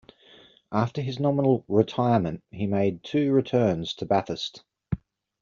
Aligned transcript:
After 0.71 0.99
his 0.99 1.19
nominal 1.19 1.63
'retirement' 1.67 2.41
he 2.49 2.65
made 2.65 3.03
two 3.03 3.31
returns 3.31 3.93
to 3.97 4.05
Bathurst. 4.07 4.63